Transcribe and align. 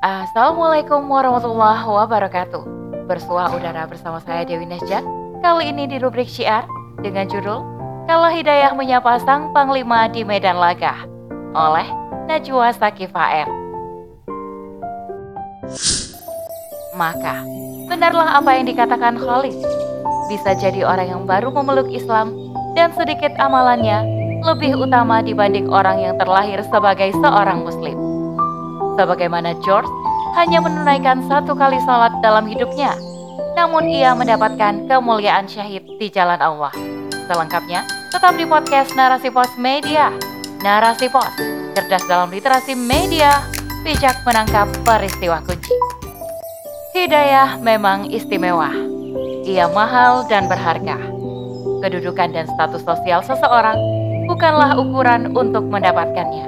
Assalamualaikum 0.00 1.12
warahmatullahi 1.12 1.84
wabarakatuh. 1.84 2.64
Bersua 3.04 3.52
udara 3.52 3.84
bersama 3.84 4.16
saya 4.24 4.48
Dewi 4.48 4.64
Nasjak. 4.64 5.04
Kali 5.44 5.68
ini 5.68 5.84
di 5.84 6.00
rubrik 6.00 6.24
syiar 6.24 6.64
dengan 7.04 7.28
judul 7.28 7.60
Kalau 8.08 8.32
Hidayah 8.32 8.72
Menyapa 8.72 9.20
Sang 9.20 9.52
Panglima 9.52 10.08
di 10.08 10.24
Medan 10.24 10.56
Laga 10.56 11.04
oleh 11.52 11.84
Najwa 12.32 12.72
Sakifa 12.72 13.44
R. 13.44 13.48
Maka, 16.96 17.44
benarlah 17.92 18.40
apa 18.40 18.56
yang 18.56 18.72
dikatakan 18.72 19.20
Khalid. 19.20 19.60
Bisa 20.32 20.56
jadi 20.56 20.80
orang 20.80 21.12
yang 21.12 21.22
baru 21.28 21.52
memeluk 21.52 21.92
Islam 21.92 22.32
dan 22.72 22.88
sedikit 22.96 23.36
amalannya 23.36 24.00
lebih 24.48 24.80
utama 24.80 25.20
dibanding 25.20 25.68
orang 25.68 26.00
yang 26.00 26.16
terlahir 26.16 26.64
sebagai 26.72 27.12
seorang 27.20 27.68
muslim 27.68 27.99
sebagaimana 28.94 29.54
George 29.62 29.88
hanya 30.38 30.62
menunaikan 30.62 31.26
satu 31.26 31.58
kali 31.58 31.78
sholat 31.82 32.14
dalam 32.22 32.46
hidupnya, 32.46 32.94
namun 33.58 33.90
ia 33.90 34.14
mendapatkan 34.14 34.86
kemuliaan 34.86 35.50
syahid 35.50 35.82
di 35.98 36.06
jalan 36.08 36.38
Allah. 36.38 36.70
Selengkapnya, 37.26 37.86
tetap 38.10 38.34
di 38.34 38.46
podcast 38.46 38.94
Narasi 38.94 39.30
Pos 39.30 39.54
Media. 39.58 40.10
Narasi 40.60 41.06
Pos, 41.10 41.30
cerdas 41.74 42.04
dalam 42.10 42.28
literasi 42.30 42.74
media, 42.74 43.42
bijak 43.86 44.18
menangkap 44.26 44.68
peristiwa 44.82 45.40
kunci. 45.46 45.72
Hidayah 46.92 47.62
memang 47.62 48.10
istimewa. 48.10 48.68
Ia 49.46 49.70
mahal 49.72 50.26
dan 50.28 50.50
berharga. 50.50 50.98
Kedudukan 51.80 52.36
dan 52.36 52.44
status 52.44 52.84
sosial 52.84 53.24
seseorang 53.24 53.78
bukanlah 54.28 54.76
ukuran 54.76 55.32
untuk 55.32 55.64
mendapatkannya. 55.70 56.44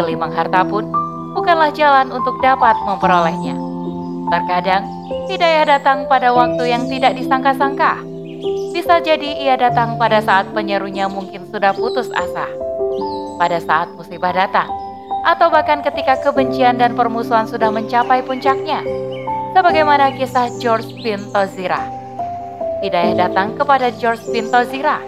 Kelimang 0.00 0.32
harta 0.34 0.66
pun 0.66 0.88
bukanlah 1.32 1.72
jalan 1.72 2.12
untuk 2.12 2.38
dapat 2.40 2.76
memperolehnya. 2.84 3.56
Terkadang, 4.32 4.88
hidayah 5.28 5.76
datang 5.76 6.08
pada 6.08 6.32
waktu 6.32 6.72
yang 6.72 6.88
tidak 6.88 7.16
disangka-sangka. 7.18 8.00
Bisa 8.72 9.04
jadi 9.04 9.36
ia 9.36 9.54
datang 9.60 10.00
pada 10.00 10.24
saat 10.24 10.48
penyerunya 10.56 11.04
mungkin 11.04 11.44
sudah 11.52 11.76
putus 11.76 12.08
asa, 12.16 12.48
pada 13.36 13.60
saat 13.60 13.92
musibah 13.92 14.32
datang, 14.32 14.68
atau 15.28 15.52
bahkan 15.52 15.84
ketika 15.84 16.16
kebencian 16.24 16.80
dan 16.80 16.96
permusuhan 16.96 17.44
sudah 17.44 17.68
mencapai 17.68 18.24
puncaknya, 18.24 18.80
sebagaimana 19.52 20.16
kisah 20.16 20.48
George 20.56 20.88
bin 21.04 21.20
Tozira. 21.30 21.84
Hidayah 22.80 23.28
datang 23.28 23.54
kepada 23.54 23.92
George 24.00 24.24
bin 24.32 24.48
Tozira 24.48 24.98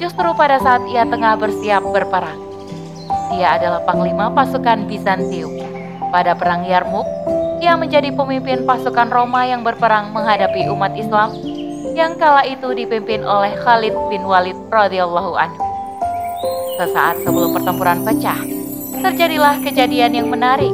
justru 0.00 0.28
pada 0.34 0.56
saat 0.58 0.82
ia 0.88 1.04
tengah 1.04 1.36
bersiap 1.36 1.84
berperang. 1.84 2.40
Dia 3.34 3.58
adalah 3.58 3.82
panglima 3.82 4.30
pasukan 4.30 4.86
Bizantium. 4.86 5.58
Pada 6.14 6.38
perang 6.38 6.62
Yarmuk, 6.62 7.06
ia 7.58 7.74
menjadi 7.74 8.14
pemimpin 8.14 8.62
pasukan 8.62 9.10
Roma 9.10 9.42
yang 9.42 9.66
berperang 9.66 10.14
menghadapi 10.14 10.70
umat 10.70 10.94
Islam 10.94 11.34
yang 11.96 12.14
kala 12.20 12.44
itu 12.44 12.76
dipimpin 12.76 13.24
oleh 13.24 13.56
Khalid 13.64 13.96
bin 14.12 14.22
Walid 14.28 14.54
radhiyallahu 14.68 15.32
anhu. 15.32 15.64
Sesaat 16.76 17.24
sebelum 17.24 17.56
pertempuran 17.56 18.04
pecah, 18.04 18.36
terjadilah 19.00 19.64
kejadian 19.64 20.12
yang 20.12 20.28
menarik 20.28 20.70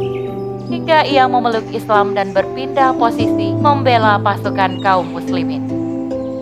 hingga 0.66 1.06
ia 1.06 1.31
memeluk 1.31 1.62
Islam 1.70 2.19
dan 2.19 2.34
berpindah 2.34 2.98
posisi 2.98 3.55
membela 3.55 4.19
pasukan 4.19 4.83
kaum 4.83 5.14
muslimin. 5.14 5.62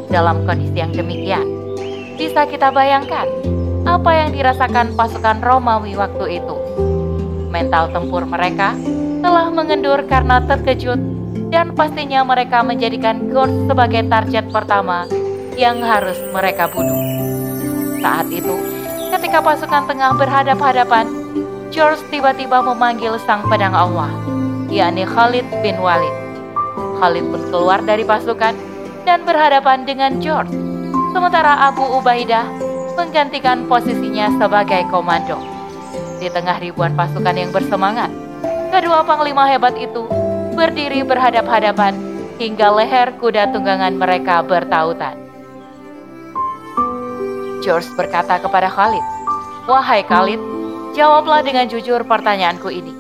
Dalam 0.09 0.49
kondisi 0.49 0.81
yang 0.81 0.97
demikian, 0.97 1.45
bisa 2.17 2.49
kita 2.49 2.73
bayangkan 2.73 3.29
apa 3.91 4.11
yang 4.15 4.31
dirasakan 4.31 4.95
pasukan 4.95 5.43
Romawi 5.43 5.99
waktu 5.99 6.39
itu. 6.39 6.57
Mental 7.51 7.91
tempur 7.91 8.23
mereka 8.23 8.79
telah 9.19 9.51
mengendur 9.51 10.07
karena 10.07 10.39
terkejut 10.47 10.97
dan 11.51 11.75
pastinya 11.75 12.23
mereka 12.23 12.63
menjadikan 12.63 13.35
Gord 13.35 13.51
sebagai 13.67 14.07
target 14.07 14.47
pertama 14.55 15.11
yang 15.59 15.83
harus 15.83 16.17
mereka 16.31 16.71
bunuh. 16.71 17.03
Saat 17.99 18.31
itu, 18.31 18.55
ketika 19.11 19.43
pasukan 19.43 19.91
tengah 19.91 20.15
berhadap-hadapan, 20.15 21.11
George 21.75 22.01
tiba-tiba 22.15 22.63
memanggil 22.63 23.19
sang 23.27 23.43
pedang 23.51 23.75
Allah, 23.75 24.09
yakni 24.71 25.03
Khalid 25.03 25.45
bin 25.67 25.77
Walid. 25.83 26.15
Khalid 27.03 27.27
pun 27.27 27.43
keluar 27.51 27.83
dari 27.83 28.07
pasukan 28.07 28.55
dan 29.03 29.27
berhadapan 29.27 29.83
dengan 29.83 30.23
George. 30.23 30.55
Sementara 31.11 31.67
Abu 31.67 31.83
Ubaidah 31.83 32.70
menggantikan 33.01 33.65
posisinya 33.65 34.29
sebagai 34.37 34.85
komando. 34.93 35.41
Di 36.21 36.29
tengah 36.29 36.61
ribuan 36.61 36.93
pasukan 36.93 37.33
yang 37.33 37.49
bersemangat, 37.49 38.13
kedua 38.69 39.01
panglima 39.09 39.49
hebat 39.49 39.73
itu 39.81 40.05
berdiri 40.53 41.01
berhadap-hadapan 41.01 41.97
hingga 42.37 42.69
leher 42.69 43.17
kuda 43.17 43.57
tunggangan 43.57 43.97
mereka 43.97 44.45
bertautan. 44.45 45.17
George 47.65 47.89
berkata 47.97 48.37
kepada 48.37 48.69
Khalid, 48.69 49.05
Wahai 49.65 50.05
Khalid, 50.05 50.41
jawablah 50.93 51.41
dengan 51.41 51.73
jujur 51.73 52.05
pertanyaanku 52.05 52.69
ini. 52.69 52.93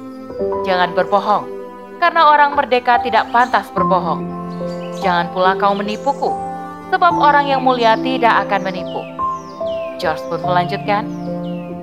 Jangan 0.64 0.96
berbohong, 0.96 1.44
karena 2.00 2.24
orang 2.32 2.56
merdeka 2.56 3.04
tidak 3.04 3.28
pantas 3.28 3.68
berbohong. 3.76 4.24
Jangan 5.04 5.28
pula 5.32 5.56
kau 5.60 5.76
menipuku, 5.76 6.32
sebab 6.88 7.20
orang 7.20 7.52
yang 7.52 7.60
mulia 7.60 8.00
tidak 8.00 8.48
akan 8.48 8.64
menipu. 8.64 9.19
George 10.00 10.24
pun 10.32 10.40
melanjutkan, 10.40 11.04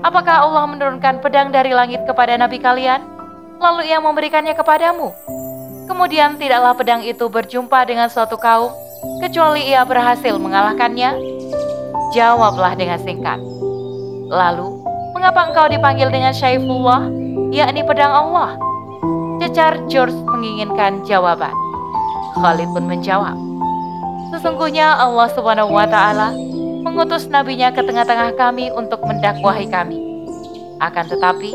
Apakah 0.02 0.46
Allah 0.46 0.66
menurunkan 0.66 1.22
pedang 1.22 1.54
dari 1.54 1.74
langit 1.74 2.02
kepada 2.10 2.34
nabi 2.38 2.58
kalian, 2.58 3.02
lalu 3.62 3.90
ia 3.90 4.02
memberikannya 4.02 4.58
kepadamu? 4.58 5.14
Kemudian 5.86 6.38
tidaklah 6.38 6.74
pedang 6.74 7.02
itu 7.06 7.26
berjumpa 7.30 7.86
dengan 7.86 8.10
suatu 8.10 8.38
kaum, 8.38 8.74
kecuali 9.22 9.70
ia 9.70 9.86
berhasil 9.86 10.36
mengalahkannya? 10.38 11.18
Jawablah 12.14 12.74
dengan 12.78 13.00
singkat. 13.02 13.40
Lalu, 14.28 14.82
mengapa 15.16 15.48
engkau 15.50 15.66
dipanggil 15.72 16.12
dengan 16.12 16.34
Syaifullah, 16.34 17.10
yakni 17.54 17.82
pedang 17.86 18.12
Allah? 18.12 18.60
Cecar 19.38 19.86
George 19.86 20.16
menginginkan 20.26 21.06
jawaban. 21.06 21.54
Khalid 22.38 22.70
pun 22.74 22.86
menjawab, 22.86 23.38
Sesungguhnya 24.34 24.94
Allah 25.00 25.28
subhanahu 25.32 25.72
wa 25.72 25.88
ta'ala 25.88 26.36
mengutus 26.82 27.26
nabinya 27.30 27.74
ke 27.74 27.82
tengah-tengah 27.82 28.38
kami 28.38 28.70
untuk 28.74 29.02
mendakwahi 29.06 29.70
kami. 29.70 29.98
Akan 30.78 31.10
tetapi, 31.10 31.52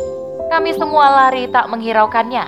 kami 0.50 0.70
semua 0.74 1.26
lari 1.26 1.46
tak 1.50 1.70
menghiraukannya. 1.70 2.44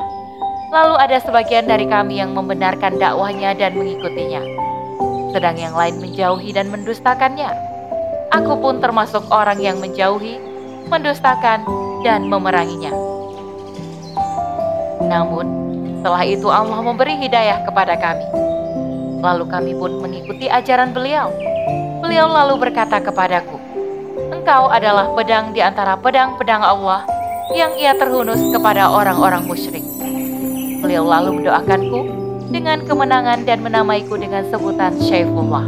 Lalu 0.74 0.94
ada 0.98 1.18
sebagian 1.22 1.70
dari 1.70 1.86
kami 1.86 2.18
yang 2.18 2.34
membenarkan 2.34 2.98
dakwahnya 2.98 3.54
dan 3.54 3.78
mengikutinya. 3.78 4.42
Sedang 5.30 5.54
yang 5.54 5.74
lain 5.74 6.02
menjauhi 6.02 6.50
dan 6.50 6.70
mendustakannya. 6.70 7.50
Aku 8.34 8.58
pun 8.58 8.82
termasuk 8.82 9.22
orang 9.30 9.62
yang 9.62 9.78
menjauhi, 9.78 10.42
mendustakan, 10.90 11.62
dan 12.02 12.26
memeranginya. 12.26 12.90
Namun, 15.06 15.46
setelah 16.02 16.22
itu 16.26 16.50
Allah 16.50 16.82
memberi 16.82 17.14
hidayah 17.22 17.62
kepada 17.62 17.94
kami. 17.94 18.26
Lalu 19.22 19.44
kami 19.46 19.72
pun 19.78 20.02
mengikuti 20.02 20.50
ajaran 20.50 20.92
beliau 20.92 21.30
Beliau 22.04 22.28
lalu 22.28 22.60
berkata 22.60 23.00
kepadaku, 23.00 23.56
Engkau 24.28 24.68
adalah 24.68 25.08
pedang 25.16 25.56
di 25.56 25.64
antara 25.64 25.96
pedang-pedang 25.96 26.60
Allah 26.60 27.00
yang 27.56 27.72
ia 27.80 27.96
terhunus 27.96 28.44
kepada 28.52 28.92
orang-orang 28.92 29.48
musyrik. 29.48 29.80
Beliau 30.84 31.08
lalu 31.08 31.40
mendoakanku 31.40 32.00
dengan 32.52 32.84
kemenangan 32.84 33.48
dan 33.48 33.64
menamaiku 33.64 34.20
dengan 34.20 34.44
sebutan 34.52 34.92
Syaifullah. 35.00 35.64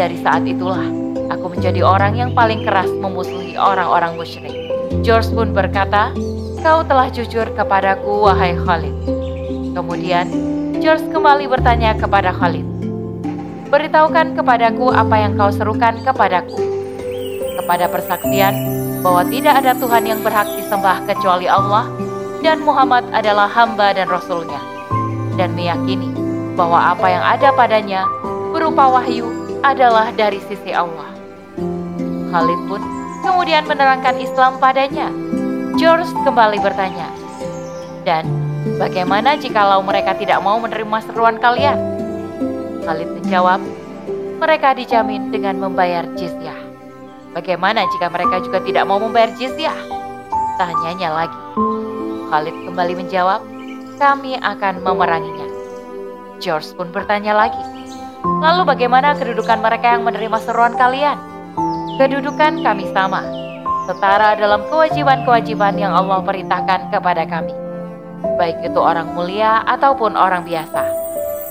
Dari 0.00 0.16
saat 0.24 0.48
itulah 0.48 0.88
aku 1.28 1.52
menjadi 1.52 1.84
orang 1.84 2.16
yang 2.16 2.30
paling 2.32 2.64
keras 2.64 2.88
memusuhi 2.88 3.52
orang-orang 3.60 4.16
musyrik. 4.16 4.56
George 5.04 5.28
pun 5.36 5.52
berkata, 5.52 6.08
Kau 6.64 6.80
telah 6.88 7.12
jujur 7.12 7.52
kepadaku, 7.52 8.32
wahai 8.32 8.56
Khalid. 8.56 8.96
Kemudian, 9.76 10.24
George 10.80 11.04
kembali 11.12 11.52
bertanya 11.52 11.92
kepada 12.00 12.32
Khalid, 12.32 12.64
Beritahukan 13.68 14.32
kepadaku 14.32 14.88
apa 14.96 15.16
yang 15.20 15.36
kau 15.36 15.52
serukan 15.52 16.00
kepadaku. 16.00 16.56
Kepada 17.60 17.84
persaksian 17.92 18.56
bahwa 19.04 19.28
tidak 19.28 19.60
ada 19.60 19.76
Tuhan 19.76 20.08
yang 20.08 20.20
berhak 20.24 20.48
disembah 20.56 21.04
kecuali 21.04 21.44
Allah 21.44 21.84
dan 22.40 22.64
Muhammad 22.64 23.04
adalah 23.12 23.44
hamba 23.44 23.92
dan 23.92 24.08
Rasulnya. 24.08 24.56
Dan 25.36 25.52
meyakini 25.52 26.08
bahwa 26.56 26.96
apa 26.96 27.06
yang 27.12 27.20
ada 27.20 27.52
padanya 27.52 28.08
berupa 28.56 28.88
wahyu 28.88 29.28
adalah 29.60 30.08
dari 30.16 30.40
sisi 30.48 30.72
Allah. 30.72 31.12
Khalid 32.32 32.60
pun 32.72 32.80
kemudian 33.20 33.68
menerangkan 33.68 34.16
Islam 34.16 34.56
padanya. 34.56 35.12
George 35.78 36.10
kembali 36.26 36.58
bertanya, 36.58 37.06
dan 38.02 38.26
bagaimana 38.82 39.38
jikalau 39.38 39.78
mereka 39.78 40.10
tidak 40.18 40.42
mau 40.42 40.58
menerima 40.58 40.98
seruan 41.06 41.38
kalian? 41.38 41.97
Khalid 42.88 43.20
menjawab, 43.20 43.60
mereka 44.40 44.72
dijamin 44.72 45.28
dengan 45.28 45.60
membayar 45.60 46.08
jizyah. 46.16 46.56
Bagaimana 47.36 47.84
jika 47.84 48.08
mereka 48.08 48.40
juga 48.40 48.64
tidak 48.64 48.88
mau 48.88 48.96
membayar 48.96 49.28
jizyah? 49.36 49.76
Tanyanya 50.56 51.12
lagi. 51.12 51.40
Khalid 52.32 52.56
kembali 52.64 52.96
menjawab, 52.96 53.44
kami 54.00 54.40
akan 54.40 54.80
memeranginya. 54.80 55.44
George 56.40 56.72
pun 56.80 56.88
bertanya 56.88 57.36
lagi, 57.36 57.60
lalu 58.24 58.64
bagaimana 58.64 59.12
kedudukan 59.20 59.60
mereka 59.60 59.92
yang 59.92 60.08
menerima 60.08 60.40
seruan 60.40 60.72
kalian? 60.72 61.20
Kedudukan 62.00 62.64
kami 62.64 62.88
sama, 62.96 63.20
setara 63.84 64.32
dalam 64.32 64.64
kewajiban-kewajiban 64.72 65.76
yang 65.76 65.92
Allah 65.92 66.24
perintahkan 66.24 66.88
kepada 66.88 67.28
kami. 67.28 67.52
Baik 68.40 68.64
itu 68.64 68.80
orang 68.80 69.12
mulia 69.12 69.60
ataupun 69.68 70.16
orang 70.16 70.48
biasa. 70.48 71.07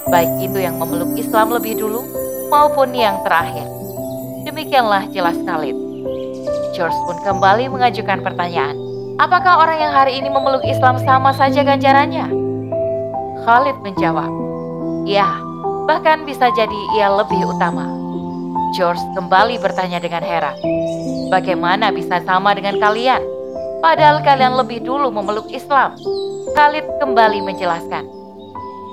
Baik 0.08 0.32
itu 0.40 0.58
yang 0.64 0.80
memeluk 0.80 1.20
Islam 1.20 1.52
lebih 1.52 1.76
dulu 1.76 2.08
maupun 2.48 2.96
yang 2.96 3.20
terakhir. 3.28 3.68
Demikianlah 4.48 5.12
jelas 5.12 5.36
Khalid. 5.44 5.76
George 6.72 6.96
pun 7.04 7.18
kembali 7.28 7.68
mengajukan 7.68 8.24
pertanyaan. 8.24 8.80
Apakah 9.20 9.66
orang 9.66 9.84
yang 9.84 9.92
hari 9.92 10.22
ini 10.22 10.32
memeluk 10.32 10.64
Islam 10.64 11.02
sama 11.04 11.36
saja 11.36 11.66
ganjarannya? 11.66 12.32
Khalid 13.44 13.78
menjawab, 13.84 14.32
Ya, 15.04 15.28
bahkan 15.88 16.24
bisa 16.24 16.52
jadi 16.56 16.80
ia 16.96 17.12
lebih 17.12 17.44
utama. 17.48 17.88
George 18.76 19.00
kembali 19.16 19.60
bertanya 19.60 20.00
dengan 20.00 20.24
heran. 20.24 20.56
Bagaimana 21.28 21.92
bisa 21.92 22.24
sama 22.24 22.56
dengan 22.56 22.80
kalian? 22.80 23.20
Padahal 23.84 24.24
kalian 24.24 24.56
lebih 24.56 24.84
dulu 24.84 25.12
memeluk 25.12 25.52
Islam. 25.52 25.96
Khalid 26.56 26.88
kembali 27.04 27.44
menjelaskan. 27.44 28.17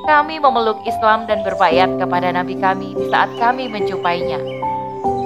Kami 0.05 0.37
memeluk 0.37 0.85
Islam 0.85 1.25
dan 1.25 1.41
berbayat 1.41 1.97
kepada 1.97 2.29
Nabi 2.29 2.61
kami 2.61 2.93
di 2.93 3.09
saat 3.09 3.33
kami 3.41 3.73
menjumpainya. 3.73 4.41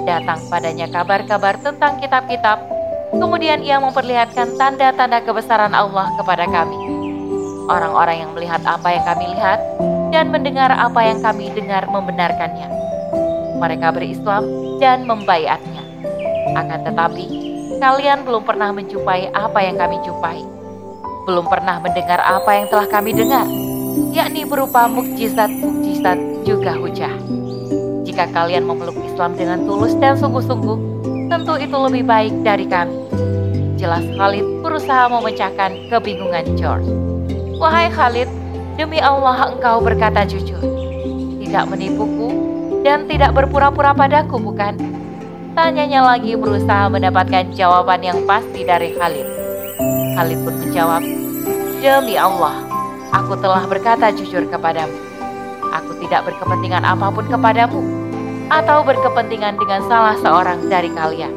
Datang 0.07 0.39
padanya 0.47 0.87
kabar-kabar 0.87 1.59
tentang 1.59 1.99
kitab-kitab 1.99 2.79
Kemudian 3.09 3.65
ia 3.65 3.81
memperlihatkan 3.81 4.53
tanda-tanda 4.53 5.17
kebesaran 5.25 5.73
Allah 5.73 6.13
kepada 6.13 6.45
kami. 6.45 6.77
Orang-orang 7.65 8.25
yang 8.25 8.31
melihat 8.37 8.61
apa 8.69 8.85
yang 8.93 9.05
kami 9.05 9.25
lihat 9.33 9.59
dan 10.13 10.29
mendengar 10.29 10.69
apa 10.69 11.01
yang 11.01 11.17
kami 11.17 11.49
dengar 11.57 11.89
membenarkannya. 11.89 12.69
Mereka 13.57 13.87
berislam 13.97 14.45
dan 14.77 15.09
membayatnya. 15.09 15.81
Akan 16.53 16.85
tetapi, 16.85 17.25
kalian 17.81 18.25
belum 18.25 18.45
pernah 18.45 18.69
menjumpai 18.77 19.33
apa 19.33 19.57
yang 19.57 19.77
kami 19.77 19.97
jumpai. 20.05 20.45
Belum 21.25 21.45
pernah 21.49 21.81
mendengar 21.81 22.21
apa 22.21 22.49
yang 22.61 22.65
telah 22.69 22.87
kami 22.89 23.13
dengar, 23.13 23.45
yakni 24.13 24.45
berupa 24.45 24.89
mukjizat-mukjizat 24.89 26.17
juga 26.43 26.75
hujah. 26.75 27.13
Jika 28.03 28.25
kalian 28.33 28.65
memeluk 28.65 28.97
Islam 29.05 29.37
dengan 29.37 29.63
tulus 29.63 29.93
dan 29.97 30.17
sungguh-sungguh, 30.17 30.77
tentu 31.29 31.53
itu 31.61 31.77
lebih 31.77 32.03
baik 32.03 32.33
dari 32.41 32.65
kami. 32.65 32.95
Jelas 33.79 34.03
Khalid 34.17 34.43
berusaha 34.59 35.07
memecahkan 35.07 35.87
kebingungan 35.87 36.57
George. 36.59 36.89
Wahai 37.55 37.87
Khalid, 37.87 38.27
demi 38.75 38.99
Allah 38.99 39.55
engkau 39.55 39.79
berkata 39.79 40.27
jujur. 40.27 40.59
Tidak 41.39 41.63
menipuku 41.69 42.27
dan 42.83 43.07
tidak 43.07 43.31
berpura-pura 43.35 43.95
padaku 43.95 44.35
bukan? 44.35 44.75
Tanyanya 45.55 46.05
lagi 46.05 46.35
berusaha 46.35 46.87
mendapatkan 46.91 47.51
jawaban 47.55 48.03
yang 48.03 48.19
pasti 48.27 48.67
dari 48.67 48.93
Khalid. 48.95 49.27
Khalid 50.15 50.39
pun 50.43 50.55
menjawab, 50.59 51.03
Demi 51.79 52.19
Allah, 52.19 52.68
aku 53.13 53.33
telah 53.39 53.65
berkata 53.65 54.13
jujur 54.13 54.45
kepadamu. 54.49 54.95
Aku 55.69 55.97
tidak 56.01 56.25
berkepentingan 56.25 56.81
apa 56.81 57.13
pun 57.13 57.25
kepadamu 57.29 57.81
atau 58.49 58.81
berkepentingan 58.81 59.61
dengan 59.61 59.85
salah 59.85 60.17
seorang 60.17 60.65
dari 60.65 60.89
kalian. 60.89 61.29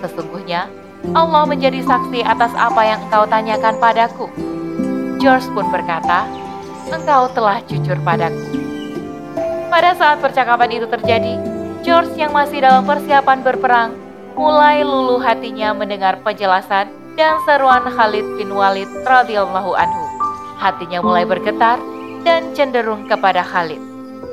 Sesungguhnya, 0.00 0.72
Allah 1.12 1.44
menjadi 1.44 1.84
saksi 1.84 2.24
atas 2.24 2.52
apa 2.56 2.80
yang 2.84 3.00
engkau 3.08 3.28
tanyakan 3.28 3.76
padaku. 3.76 4.26
George 5.20 5.44
pun 5.52 5.68
berkata, 5.68 6.24
engkau 6.88 7.28
telah 7.36 7.60
jujur 7.68 8.00
padaku. 8.00 8.56
Pada 9.68 9.92
saat 9.94 10.18
percakapan 10.24 10.80
itu 10.80 10.86
terjadi, 10.88 11.36
George 11.84 12.16
yang 12.16 12.32
masih 12.32 12.64
dalam 12.64 12.88
persiapan 12.88 13.44
berperang, 13.44 13.90
mulai 14.32 14.80
luluh 14.80 15.20
hatinya 15.20 15.76
mendengar 15.76 16.20
penjelasan 16.24 16.88
dan 17.16 17.36
seruan 17.44 17.84
Khalid 17.84 18.24
bin 18.40 18.52
Walid 18.56 18.88
radhiyallahu 19.04 19.76
anhu. 19.76 19.99
Hatinya 20.60 21.00
mulai 21.00 21.24
bergetar 21.24 21.80
dan 22.20 22.52
cenderung 22.52 23.08
kepada 23.08 23.40
Khalid. 23.40 23.80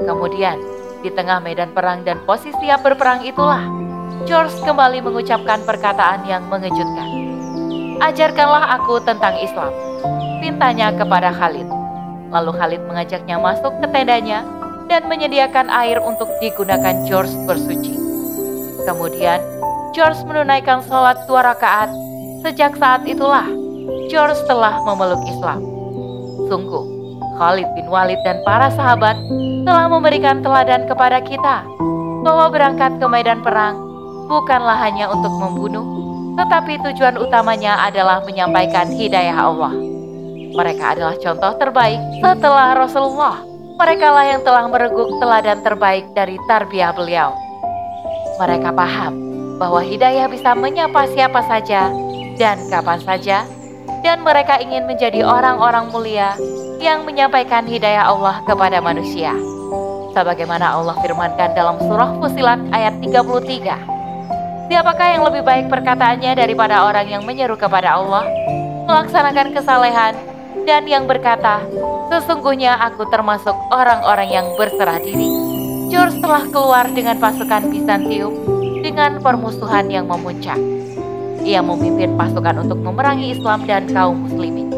Kemudian, 0.03 0.59
di 0.99 1.07
tengah 1.15 1.39
medan 1.39 1.71
perang 1.71 2.03
dan 2.03 2.19
posisi 2.27 2.51
siap 2.59 2.83
berperang 2.83 3.23
itulah, 3.23 3.63
George 4.27 4.51
kembali 4.67 4.99
mengucapkan 5.07 5.63
perkataan 5.63 6.27
yang 6.27 6.43
mengejutkan. 6.51 7.07
Ajarkanlah 8.03 8.75
aku 8.75 8.99
tentang 9.07 9.39
Islam, 9.39 9.71
pintanya 10.43 10.91
kepada 10.91 11.31
Khalid. 11.31 11.65
Lalu 12.27 12.51
Khalid 12.59 12.81
mengajaknya 12.91 13.39
masuk 13.39 13.71
ke 13.79 13.87
tendanya 13.87 14.43
dan 14.91 15.07
menyediakan 15.07 15.71
air 15.71 16.03
untuk 16.03 16.27
digunakan 16.43 17.07
George 17.07 17.31
bersuci. 17.47 17.95
Kemudian, 18.83 19.39
George 19.95 20.19
menunaikan 20.27 20.83
sholat 20.83 21.23
dua 21.23 21.55
rakaat. 21.55 21.87
Sejak 22.43 22.75
saat 22.75 23.07
itulah, 23.07 23.47
George 24.11 24.37
telah 24.45 24.83
memeluk 24.83 25.23
Islam. 25.23 25.76
Sungguh, 26.47 26.83
Khalid 27.35 27.67
bin 27.75 27.91
Walid 27.91 28.19
dan 28.23 28.39
para 28.47 28.71
sahabat 28.71 29.19
telah 29.67 29.91
memberikan 29.91 30.39
teladan 30.39 30.87
kepada 30.87 31.19
kita 31.19 31.67
bahwa 32.23 32.47
berangkat 32.47 32.97
ke 32.97 33.05
medan 33.07 33.43
perang 33.43 33.75
bukanlah 34.31 34.79
hanya 34.79 35.11
untuk 35.11 35.31
membunuh, 35.35 35.83
tetapi 36.39 36.79
tujuan 36.87 37.19
utamanya 37.19 37.83
adalah 37.83 38.23
menyampaikan 38.23 38.87
hidayah 38.91 39.35
Allah. 39.35 39.75
Mereka 40.55 40.83
adalah 40.95 41.15
contoh 41.19 41.51
terbaik 41.59 41.99
setelah 42.23 42.79
Rasulullah. 42.79 43.43
Mereka 43.77 44.07
lah 44.09 44.25
yang 44.25 44.41
telah 44.41 44.65
mereguk 44.65 45.21
teladan 45.21 45.61
terbaik 45.61 46.07
dari 46.17 46.39
tarbiyah 46.49 46.95
beliau. 46.95 47.35
Mereka 48.41 48.73
paham 48.73 49.13
bahwa 49.61 49.83
hidayah 49.85 50.25
bisa 50.25 50.57
menyapa 50.57 51.05
siapa 51.13 51.45
saja 51.45 51.93
dan 52.41 52.57
kapan 52.69 52.99
saja, 53.05 53.37
dan 54.07 54.23
mereka 54.23 54.55
ingin 54.63 54.87
menjadi 54.87 55.19
orang-orang 55.27 55.91
mulia 55.91 56.31
yang 56.79 57.03
menyampaikan 57.03 57.67
hidayah 57.67 58.07
Allah 58.07 58.39
kepada 58.47 58.79
manusia. 58.79 59.35
Sebagaimana 60.15 60.79
Allah 60.79 60.95
firmankan 61.03 61.51
dalam 61.51 61.75
surah 61.75 62.15
Fusilat 62.23 62.55
ayat 62.71 63.03
33. 63.03 64.71
Siapakah 64.71 65.07
yang 65.11 65.27
lebih 65.27 65.43
baik 65.43 65.67
perkataannya 65.67 66.39
daripada 66.39 66.87
orang 66.87 67.03
yang 67.11 67.27
menyeru 67.27 67.59
kepada 67.59 67.99
Allah, 67.99 68.23
melaksanakan 68.87 69.51
kesalehan, 69.51 70.15
dan 70.63 70.87
yang 70.87 71.03
berkata, 71.03 71.59
Sesungguhnya 72.07 72.79
aku 72.79 73.11
termasuk 73.11 73.55
orang-orang 73.75 74.31
yang 74.31 74.47
berserah 74.55 75.03
diri. 75.03 75.27
George 75.91 76.23
telah 76.23 76.47
keluar 76.47 76.87
dengan 76.95 77.19
pasukan 77.19 77.67
Bizantium 77.67 78.31
dengan 78.79 79.19
permusuhan 79.19 79.91
yang 79.91 80.07
memuncak. 80.07 80.86
Ia 81.43 81.61
memimpin 81.61 82.15
pasukan 82.15 82.65
untuk 82.65 82.79
memerangi 82.81 83.35
Islam 83.37 83.65
dan 83.65 83.89
kaum 83.91 84.29
muslimin. 84.29 84.71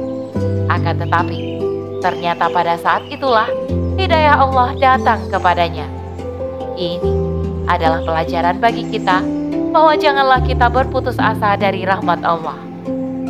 Akan 0.69 1.01
tetapi, 1.01 1.59
Ternyata 1.99 2.47
pada 2.47 2.79
saat 2.79 3.03
itulah 3.11 3.47
hidayah 3.99 4.39
Allah 4.39 4.71
datang 4.79 5.19
kepadanya. 5.27 5.83
Ini 6.79 7.11
adalah 7.67 7.99
pelajaran 8.07 8.63
bagi 8.63 8.87
kita 8.87 9.19
bahwa 9.75 9.99
janganlah 9.99 10.39
kita 10.47 10.71
berputus 10.71 11.19
asa 11.19 11.59
dari 11.59 11.83
rahmat 11.83 12.23
Allah. 12.23 12.55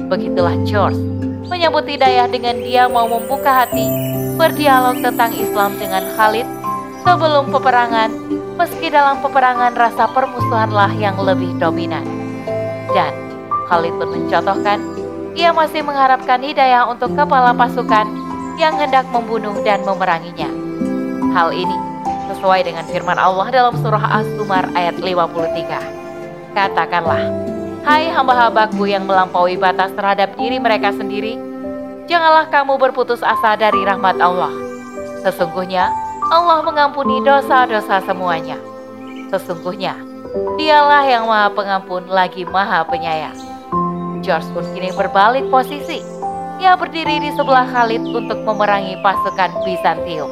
Begitulah 0.06 0.54
George 0.70 1.02
menyambut 1.50 1.90
hidayah 1.90 2.30
dengan 2.30 2.62
dia 2.62 2.86
mau 2.86 3.10
membuka 3.10 3.66
hati, 3.66 3.90
berdialog 4.38 5.02
tentang 5.02 5.34
Islam 5.34 5.82
dengan 5.82 6.06
Khalid 6.14 6.46
sebelum 7.02 7.50
peperangan, 7.50 8.14
meski 8.54 8.94
dalam 8.94 9.18
peperangan 9.26 9.74
rasa 9.74 10.06
permusuhanlah 10.14 10.94
yang 11.02 11.18
lebih 11.18 11.58
dominan. 11.58 12.19
Dan 12.96 13.14
Khalid 13.70 13.94
pun 14.02 14.10
mencontohkan, 14.10 14.80
ia 15.38 15.54
masih 15.54 15.86
mengharapkan 15.86 16.42
hidayah 16.42 16.90
untuk 16.90 17.14
kepala 17.14 17.54
pasukan 17.54 18.10
yang 18.58 18.76
hendak 18.76 19.06
membunuh 19.14 19.54
dan 19.62 19.86
memeranginya. 19.86 20.50
Hal 21.32 21.54
ini 21.54 21.78
sesuai 22.34 22.66
dengan 22.66 22.84
firman 22.90 23.16
Allah 23.16 23.48
dalam 23.54 23.78
surah 23.78 24.22
As-Zumar 24.22 24.74
ayat 24.74 24.98
53. 24.98 26.58
Katakanlah, 26.58 27.24
hai 27.86 28.10
hamba-hambaku 28.10 28.90
yang 28.90 29.06
melampaui 29.06 29.54
batas 29.56 29.94
terhadap 29.94 30.34
diri 30.34 30.58
mereka 30.58 30.90
sendiri, 30.90 31.38
janganlah 32.10 32.50
kamu 32.50 32.82
berputus 32.82 33.22
asa 33.22 33.54
dari 33.54 33.86
rahmat 33.86 34.18
Allah. 34.18 34.52
Sesungguhnya 35.22 35.94
Allah 36.34 36.66
mengampuni 36.66 37.22
dosa-dosa 37.22 38.02
semuanya. 38.02 38.58
Sesungguhnya 39.30 40.09
dialah 40.58 41.04
yang 41.08 41.26
maha 41.26 41.50
pengampun 41.54 42.10
lagi 42.10 42.46
maha 42.46 42.86
penyayang. 42.86 43.38
George 44.22 44.48
pun 44.52 44.66
kini 44.76 44.94
berbalik 44.94 45.48
posisi 45.48 46.20
ia 46.60 46.76
berdiri 46.76 47.24
di 47.24 47.32
sebelah 47.40 47.64
Khalid 47.72 48.04
untuk 48.04 48.36
memerangi 48.44 49.00
pasukan 49.00 49.64
Bizantium. 49.64 50.28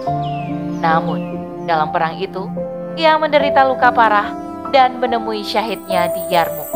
Namun, 0.84 1.20
dalam 1.64 1.88
perang 1.96 2.20
itu, 2.20 2.52
ia 3.00 3.16
menderita 3.16 3.64
luka 3.64 3.96
parah 3.96 4.36
dan 4.76 5.00
menemui 5.00 5.40
syahidnya 5.48 6.12
di 6.12 6.22
Yarmouk. 6.28 6.68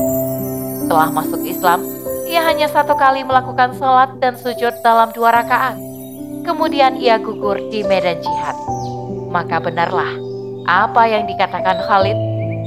Setelah 0.79 1.11
masuk 1.11 1.43
Islam, 1.43 1.83
ia 2.31 2.39
hanya 2.47 2.71
satu 2.71 2.95
kali 2.95 3.27
melakukan 3.27 3.75
sholat 3.75 4.15
dan 4.23 4.39
sujud 4.39 4.71
dalam 4.81 5.11
dua 5.11 5.35
rakaat. 5.35 5.75
kemudian 6.41 6.97
ia 6.97 7.21
gugur 7.21 7.53
di 7.69 7.85
medan 7.85 8.17
jihad. 8.17 8.57
Maka 9.29 9.61
benarlah 9.61 10.09
apa 10.65 11.05
yang 11.05 11.29
dikatakan 11.29 11.85
Khalid, 11.85 12.17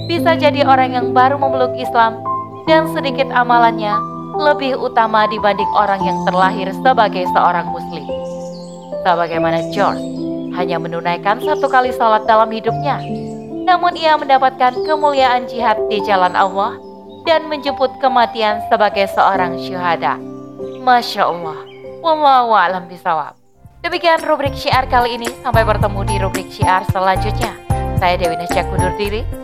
bisa 0.05 0.37
jadi 0.37 0.65
orang 0.69 0.93
yang 0.93 1.07
baru 1.17 1.41
memeluk 1.41 1.73
Islam 1.77 2.21
dan 2.69 2.89
sedikit 2.93 3.29
amalannya 3.33 3.97
lebih 4.35 4.77
utama 4.77 5.31
dibanding 5.31 5.69
orang 5.77 6.01
yang 6.03 6.19
terlahir 6.27 6.69
sebagai 6.83 7.25
seorang 7.33 7.71
muslim. 7.71 8.05
Sebagaimana 9.05 9.71
George 9.71 10.03
hanya 10.57 10.81
menunaikan 10.81 11.39
satu 11.43 11.67
kali 11.69 11.93
sholat 11.93 12.25
dalam 12.25 12.49
hidupnya, 12.51 12.99
namun 13.65 13.95
ia 13.95 14.17
mendapatkan 14.17 14.75
kemuliaan 14.85 15.47
jihad 15.49 15.77
di 15.89 16.01
jalan 16.03 16.33
Allah 16.35 16.77
dan 17.25 17.49
menjemput 17.49 17.97
kematian 18.01 18.61
sebagai 18.69 19.09
seorang 19.13 19.57
syuhada. 19.61 20.21
Masya 20.85 21.25
Allah. 21.25 21.59
Wallahu 22.05 22.53
a'lam 22.53 22.85
bisawab. 22.85 23.41
Demikian 23.81 24.21
rubrik 24.25 24.53
syiar 24.53 24.85
kali 24.89 25.17
ini. 25.17 25.29
Sampai 25.41 25.65
bertemu 25.65 26.01
di 26.05 26.17
rubrik 26.21 26.49
syiar 26.53 26.85
selanjutnya. 26.93 27.57
Saya 27.97 28.21
Dewi 28.21 28.37
Nasya 28.37 28.69
kundur 28.69 28.93
diri. 29.01 29.44